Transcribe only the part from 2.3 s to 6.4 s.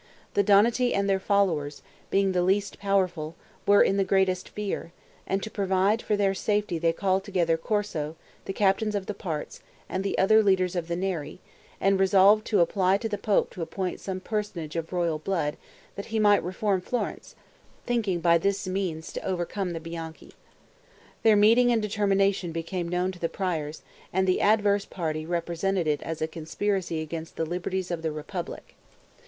the least powerful, were in the greatest fear, and to provide for their